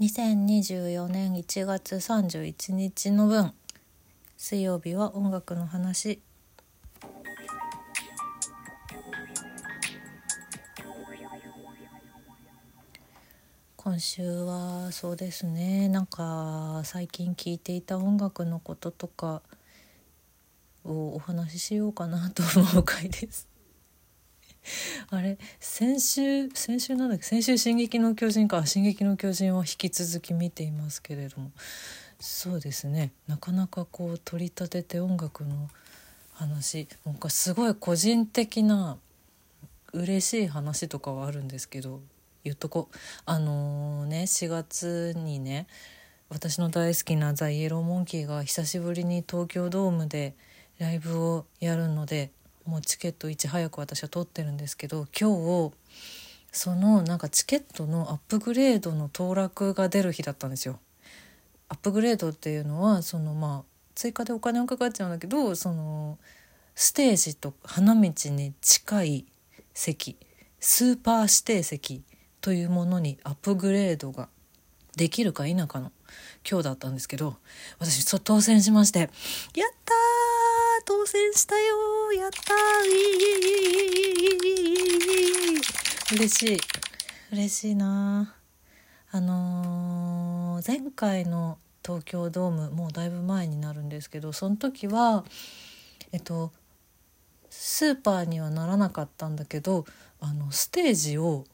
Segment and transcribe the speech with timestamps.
[0.00, 3.52] 2024年1月31日の分。
[4.36, 6.22] 水曜日は音楽の話。
[13.76, 15.88] 今週はそうですね。
[15.88, 19.42] なんか最近聴いていた音楽のこととか
[20.84, 23.57] をお話ししようかなと思う回です。
[25.10, 27.24] あれ先週先週なんだっけ？
[27.24, 31.52] 先週「進撃の巨人」か「進撃の巨人」を引き続き見ていますけれども。
[32.20, 33.12] そうですね。
[33.28, 35.70] なかなかこう取り立てて音楽の
[36.32, 36.88] 話。
[37.04, 38.98] なんかすごい個人的な
[39.92, 42.00] 嬉しい話とかはあるんですけど。
[42.44, 42.96] 言っとこう。
[43.26, 45.66] あのー、ね4月にね
[46.28, 50.34] 私の大好きなザ・イエローモンキーが久しぶりに東京ドームで
[50.78, 52.30] ライブをやるので
[52.68, 55.72] もうチケットいち早く私は取ってるんですけど今日
[56.52, 60.78] そのなんかチケットのアップグレードの当落が出る日だったんですよ。
[61.70, 66.18] アップグレードっていうのはそのまあ追加でお金がかかっちゃうんだけどその
[66.74, 69.24] ステージと花道に近い
[69.72, 70.16] 席
[70.60, 72.02] スーパー指定席
[72.42, 74.28] というものにアップグレードが
[74.94, 75.90] できるか否かの
[76.48, 77.36] 今日だったんですけど
[77.78, 79.08] 私当選しましてやっ
[79.84, 80.17] たー
[80.88, 86.16] 当選したよやったー。
[86.16, 86.58] 嬉しい。
[87.30, 88.34] 嬉しいな
[89.10, 95.26] あのー、前回の東京ドームもうだいぶ前になるんですけどその時は
[96.12, 96.52] えっと
[97.50, 99.84] スーパーにはならなかったんだけど
[100.20, 101.44] あのステージを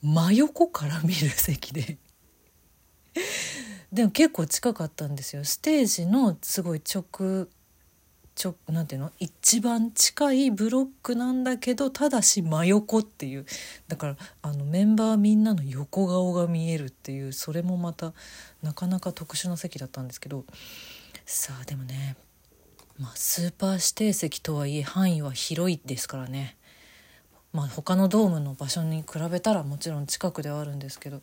[0.00, 1.98] 真横から見る席で。
[3.92, 5.42] でも結構近かったんですよ。
[5.44, 7.48] ステージのすごい直
[8.36, 9.10] ちょなんていうの？
[9.18, 13.46] 一番近いブロックなんだけどただし真横っていう。
[13.88, 18.12] だからあのメンバーみんなの横顔が見えるっていうそれもまた
[18.62, 20.44] なかなか特殊な席だったんですけど。
[21.24, 22.16] さあでもね
[22.98, 26.56] まあスーパー指定席とはいえ範囲は広いですからね。
[27.52, 31.22] まあ他のドームの場所に比べたらもちろん近くではあるんですけど。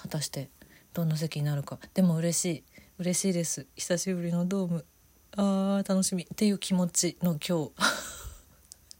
[0.00, 0.50] 果たして
[0.92, 1.78] どんな席になるか。
[1.94, 2.64] でも嬉しい。
[2.98, 3.66] 嬉しいです。
[3.74, 4.84] 久しぶりのドーム。
[5.36, 6.24] あー楽しみ。
[6.24, 7.72] っていう気持ちの今日。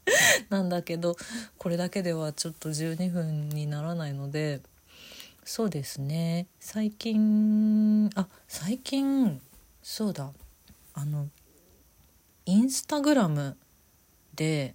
[0.51, 1.17] なんだけど
[1.59, 4.61] これだけではちょっと12分にならないので
[5.45, 6.47] そうですね。
[6.61, 9.41] 最近あ最近
[9.83, 10.33] そうだ。
[10.95, 11.29] あの
[12.47, 13.57] インスタグラム
[14.35, 14.75] で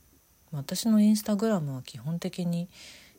[0.51, 2.67] 私のインスタグラムは基本的に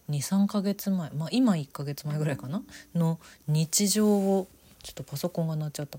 [0.08, 2.62] 23ヶ月前まあ今1ヶ月前ぐらいかな？
[2.94, 4.48] の日常を
[4.82, 5.98] ちょっとパソコンが鳴っちゃった。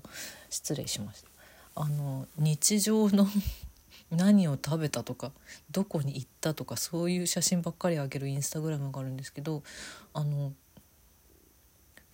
[0.50, 1.31] 失礼しました。
[1.74, 3.26] あの日常の
[4.10, 5.32] 何を食べたとか
[5.70, 9.62] どこに行ったとかそういう写真ばっかりあげるインスタグラムがあるんですけど
[10.12, 10.52] あの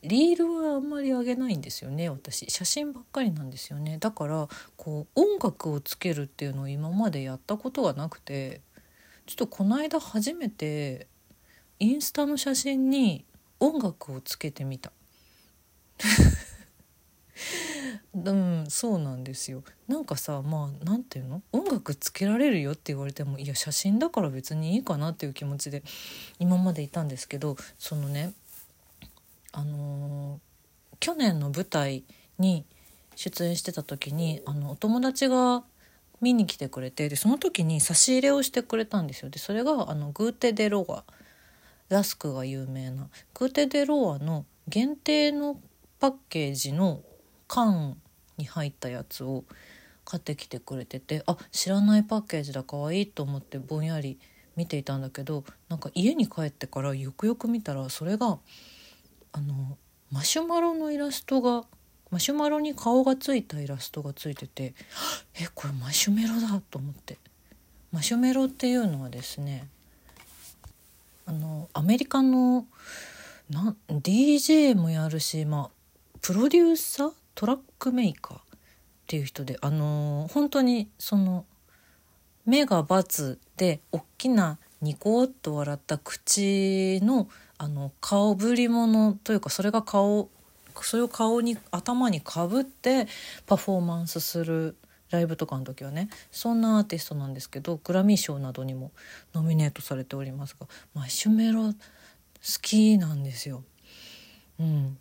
[0.02, 2.48] リールはあんまり上げないんですよね私。
[2.48, 3.98] 写真ばっかりなんですよね。
[3.98, 8.60] だからこう音楽をつけるっていうのを今までやったことがなくて
[9.26, 11.08] ちょっとこの間初めて
[11.80, 13.24] インスタの写真に
[13.58, 14.92] 音楽をつけてみた。
[18.24, 19.62] うんそうなんですよ。
[19.86, 21.42] なんかさまあなんていうの？
[21.52, 25.82] 音楽つけられるよって言われてもいや写真だから別にいいかなっていう気持ちで
[26.38, 28.32] 今までいたんですけどそのね
[29.52, 32.04] あのー、去年の舞台
[32.38, 32.64] に
[33.16, 35.64] 出演してた時にあのお友達が
[36.20, 39.30] 見に来てくれてでその時に差し入れをしてくれたんですよ。
[39.30, 41.04] でそれがあのグーテ・デ・ロワ
[41.88, 43.08] ラスクが有名な。
[43.34, 45.58] グーテ・デ・ロワの限定の
[46.00, 47.00] パッケージの
[47.46, 47.96] 缶
[48.38, 49.44] に入ったやつを
[50.04, 54.18] 買ってきてくれててあ知らないパッケージだかわいいと思ってぼんやり
[54.56, 58.38] 見ていたんだけどなんか家に帰ってからよくよく見たらそれが
[59.32, 59.76] あの
[60.10, 61.64] マシュマロのイラストが
[62.10, 64.74] マシュマロに顔がついたイラストがついてて
[65.34, 67.18] えこれマシュメロだと思って。
[67.90, 69.66] マシュメロっていうのはですね
[71.26, 72.66] あのアメリカの
[73.50, 78.40] な DJ もやるし、まあ、プロデューサートラックメーカーっ
[79.06, 81.44] ていう人であのー、本当にその
[82.44, 90.28] 目がバツで大きなニコッと笑った口のあの顔ぶりものというかそれが顔
[90.82, 93.06] それを顔に頭にかぶって
[93.46, 94.76] パフォーマンスする
[95.10, 98.90] ライブとかの時はねそんなアーティストなんですけどグラミー賞などにも
[99.32, 101.72] ノミネートされておりますがマシュメロ好
[102.62, 103.62] きなんですよ。
[104.58, 104.98] うん、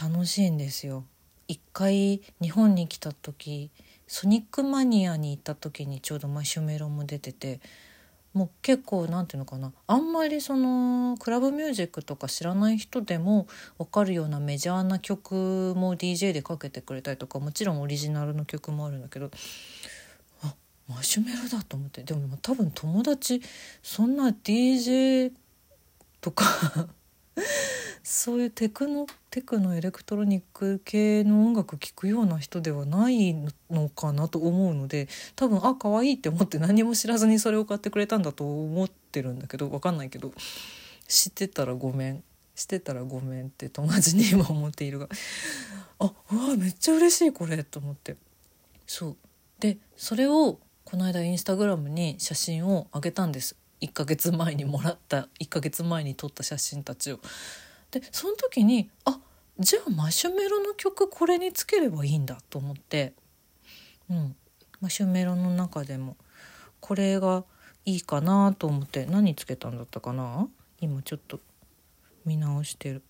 [0.00, 1.04] 楽しいんですよ。
[1.50, 3.72] 一回日本に来た時
[4.06, 7.58] ソニックマニアに行った時にちょうどマシュメロも出てて
[8.32, 13.48] もう結構なんていうのかなあんまりそのクラブミュージックとか知らない人でも
[13.78, 19.32] 分かるようなメジャーな曲も DJ でかけてくれたりとかもちろんオリジナルの曲もあるんだけど
[20.44, 20.54] あ
[20.88, 23.42] マシュメロだと思ってでも多分友達
[23.82, 25.32] そんな DJ
[26.20, 26.44] とか
[28.02, 33.34] そういうテクノテクノエレクトロニック系の音楽聴くような人ではない
[33.70, 40.32] のかなと思うので多分あ可愛いって思って何も知らずにそれを買ってくれたんだと思ってるんだけど分かんないけど
[41.06, 42.22] 知ってたらごめん。
[42.60, 45.08] してたらごめんって友達に今思っているが
[45.98, 48.16] あうわめっちゃ嬉しいこれと思って。
[48.86, 49.16] そう。
[49.60, 53.56] でそれをこの間インスタグラムに写真をあげたんです。
[53.80, 57.20] 1ヶ月前にもらった1ヶ月前に撮った写真たちを。
[57.90, 59.18] でその時にあ
[59.58, 63.14] じゃあマシュメロの曲これにつければいいんだと思って、
[64.08, 64.36] うん、
[64.80, 66.16] マシュメロの中でも
[66.80, 67.44] これが
[67.84, 70.48] いいかなと思って何つけたんだったかな？
[70.80, 71.40] 今ちょっと
[72.24, 73.02] 見直してる。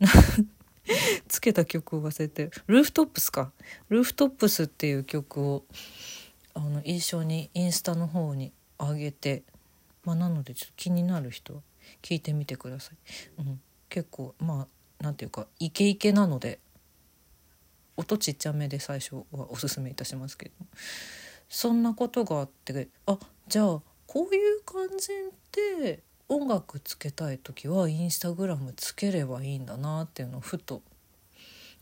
[1.28, 2.50] つけた曲を忘れてる。
[2.66, 3.52] ルーフトップスか。
[3.88, 5.64] ルーフトップスっていう曲を
[6.54, 9.44] あの一緒にインスタの方に上げて
[10.04, 11.62] まあなのでちょっと気になる人
[12.02, 12.96] 聞いてみてください。
[13.38, 14.66] うん結構ま
[15.00, 16.60] あなんていうかイケイケなので
[17.98, 20.54] 音ちっちゃめで最初はおすすめいたしますけど
[21.48, 23.18] そんなことがあってあ
[23.48, 25.08] じゃあこういう感じ
[25.82, 30.80] で音楽つけたい時はインスタグラムつければいいんだなっていうのをふと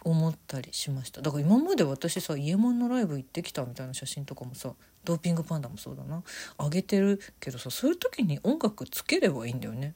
[0.05, 1.23] 思ったりしました。
[1.23, 4.73] だから今まで私さ家門のライブ行ってきたみたいな写真とかもさ
[5.05, 6.23] ドーピングパンダもそうだな。
[6.59, 9.95] 上げてるけどさそういう時に音楽つければいいんだよね。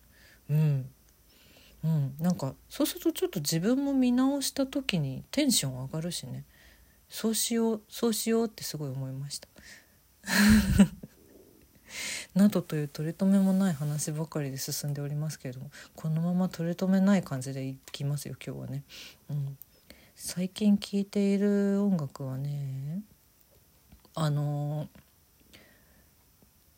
[0.50, 0.90] うん。
[1.84, 6.44] うん、なんかそうするとちょっと自分も見直した時にテンション上がるしね。
[7.08, 9.48] そうしようそうしようってすごい思いました。
[12.34, 18.82] などという取り留めもない話ばかりで進んでおりますけれどもこのまま取り留めない感じでいきますよ今日はね。
[19.30, 19.56] うん、
[20.16, 23.02] 最近聴いている音楽はね
[24.14, 24.86] あの、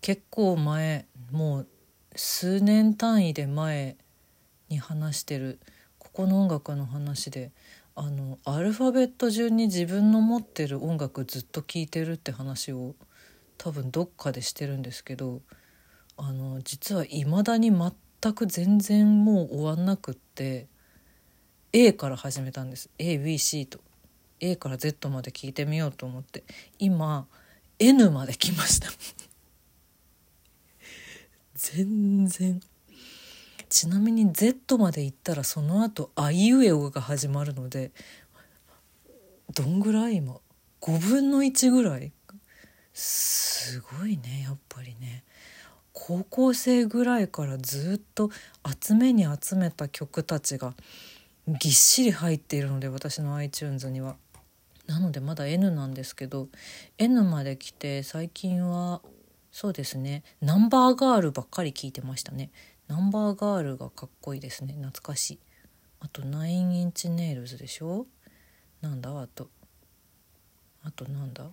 [0.00, 1.67] 結構前もう
[2.15, 3.97] 数年単位で前
[4.71, 5.59] に話してる
[5.99, 7.53] ここの音楽の話で
[7.94, 12.94] あのアルファベット順に自分の持ってる音楽ずっと聴いてるって話を
[13.59, 15.43] 多分どっかでしてるんですけど
[16.17, 20.69] あの実はいまだに全く全然もう終わんなくって
[21.78, 22.88] A から始めたんです。
[22.99, 23.81] ABC と。
[24.40, 26.43] A から Z まで聞いてみようと思って。
[26.78, 27.26] 今
[27.78, 28.88] N まで来ました。
[31.55, 32.62] 全然。
[33.69, 37.90] ちなみに Z まで行ったらその後あいうえおが始まるので
[39.52, 40.40] どんぐらい今
[40.81, 42.11] ？5分の1ぐらい？
[42.94, 45.25] すごいねやっぱりね。
[45.93, 48.31] 高校生ぐらいからずっと
[48.82, 50.75] 集めに集めた曲たちが
[51.46, 54.16] ぎっしり入っているので私の iTunes には。
[54.87, 56.48] なのでまだ N なんですけど
[56.98, 59.02] N まで来て最近は
[59.50, 62.50] そうですねナンバーガールばっかり聞いてましたね。
[62.88, 64.75] ナンバーガールがかっこいいですね。
[64.75, 65.38] 懐かしい。
[65.98, 68.06] あとナインチネイルズでしょ？
[68.81, 69.10] なんだ？
[69.20, 69.49] あと。
[70.84, 71.46] あとなんだ？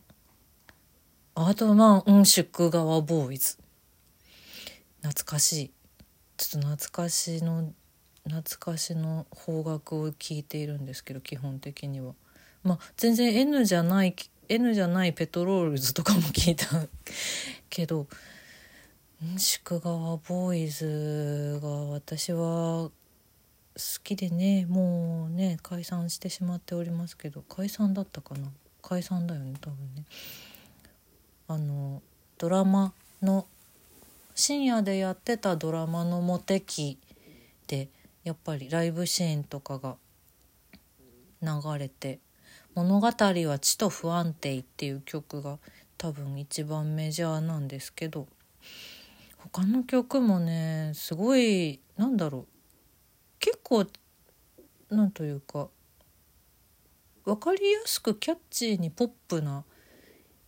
[1.34, 3.58] あとまあうん宿川ボーイズ。
[5.02, 5.72] 懐かしい。
[6.38, 7.74] ちょっと懐かしの
[8.26, 12.14] 懐かしの方角を聞いているんですけど基本的には。
[12.64, 14.16] まあ全然 N じゃない
[14.48, 16.66] N じゃないペトロールズとかも聞いた
[17.70, 18.08] けど
[19.38, 22.92] 宿川ボーイズが私は好
[24.04, 28.48] きでねもうね解散してしまっておりますけど解散だったかな
[28.82, 30.06] 解散だよね多分ね。
[31.48, 32.02] あの
[32.38, 33.46] ドラマの
[34.36, 36.98] 深夜でやってたドラマのモテ期
[37.68, 37.90] で
[38.24, 39.98] やっぱりライブシーンとかが
[41.42, 42.20] 流れて
[42.74, 45.60] 「物語は地と不安定」っていう曲が
[45.98, 48.28] 多分一番メジャーなんですけど
[49.38, 52.48] 他の曲もねすごいなんだろう
[53.40, 53.86] 結構
[54.90, 55.70] なんというか
[57.26, 59.66] 分かりやすくキャッチーにポップな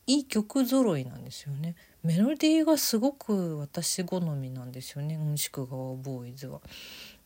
[0.08, 6.62] いい曲揃いなんですよねメロディーがすごく私好みなんですよねうんしく川ボーイズは。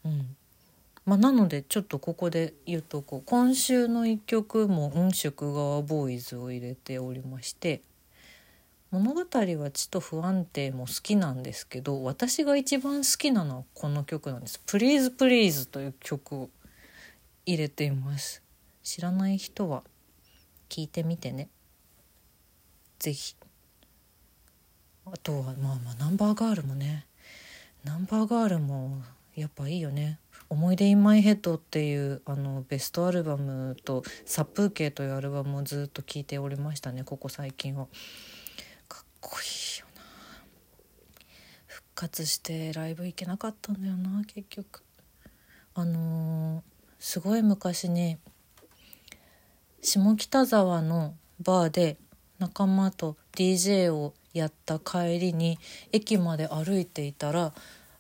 [0.06, 0.36] うん。
[1.06, 3.24] まあ、なのでちょっとここで言うとこう。
[3.26, 7.82] 今週の一曲も「うんしく川ボーイズ」を入れておりまして
[8.92, 16.50] 物語はちと不安定も好きなんですけど私が一番好きなのはこの曲なんです「プリーズプリーズという曲を
[17.46, 18.44] 入れています。
[18.84, 19.84] 知らない人は
[20.70, 21.50] 聞いてみてね。
[23.00, 23.36] 是非
[25.06, 27.08] あとはまあまあナンバーガールもね。
[27.84, 29.02] ナンバーガールも
[29.40, 30.20] やっぱいいよね
[30.50, 37.88] 「思い出インマイヘッド」っていうあのベストアルバムと「殺風景」というアルバムをずっと聴いておりましたねここ最近は。
[38.88, 40.02] かっこいいよな
[41.66, 44.84] 復活してライブ行けなかったんだよな結局。
[45.76, 46.62] あのー、
[47.00, 48.18] すごい昔に
[49.82, 51.98] 下北沢のバーで
[52.40, 55.58] 仲間と DJ をやった帰りに
[55.92, 57.54] 駅まで歩いていたら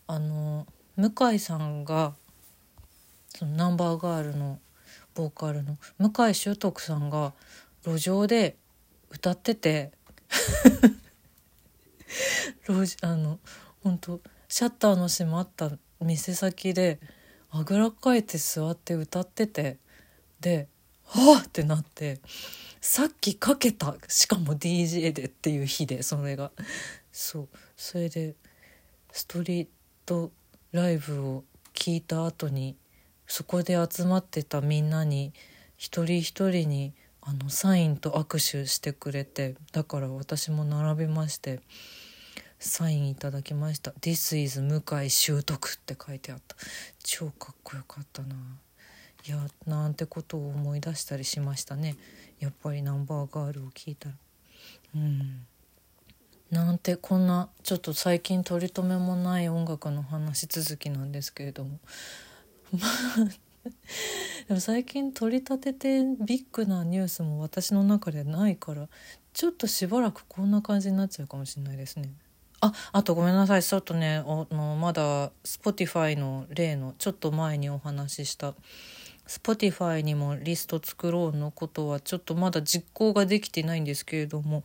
[0.08, 0.68] あの
[1.00, 2.14] 向井さんが
[3.30, 4.60] そのナンバーガールの
[5.16, 7.32] ボーカルの向井秀徳さんが
[7.86, 8.58] 路上で
[9.10, 9.94] 歌ってて
[12.68, 13.40] 路あの
[13.82, 17.00] 本当シャッターの閉まった店先で
[17.50, 19.78] あぐらかいて座って歌ってて
[20.42, 20.68] で
[21.06, 22.20] 「はあ!」ってなって
[22.82, 26.52] さっきかけたしかも DJ でっていう日でそれが
[27.14, 28.36] そうそれで
[29.14, 29.68] ストリー
[30.06, 30.32] ト
[30.72, 32.76] ライブを聞いた後に
[33.28, 35.34] そこで集まってたみんなに
[35.78, 41.60] 一人一人にあのサインと握手してくれてだから私も並びまして
[42.60, 46.56] サインいただきました「This is 向井修徳」って書いてあった。
[47.04, 48.36] 超かっこよかったな。
[49.26, 51.96] いやなんてことを思い出したりしましたね。
[52.40, 54.16] やっぱりナンバーガールを聞いたら。
[54.96, 55.46] うん。
[56.52, 61.80] なんてこんなちょっと最近取り留めもない音楽の話続きなんですけれども。
[62.72, 63.50] まあ
[64.48, 68.88] でも最近取り立ててビッグなニュースも私の中でないから
[69.34, 72.10] ちょっとしばらくこんな感じになっちゃうかもしれないですね。
[72.62, 73.64] ああとごめんなさい。
[73.64, 78.54] ちょっとねあのまだ Spotify の例のちょっと前にお話しした。
[79.28, 84.64] Spotify にもリスト作ろうのことはちょっとまだ実行ができてないんですけれども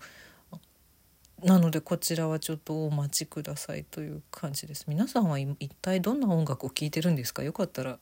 [1.45, 4.87] なのでこちらはちょっとお待ちくださいという感じです。
[4.89, 7.43] 皆さんは一体どんな音楽を聴いてるんですか？
[7.43, 7.99] よかったら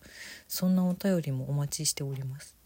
[0.46, 2.61] そんなお便りもお待ちしております。